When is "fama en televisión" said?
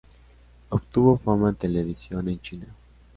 1.15-2.27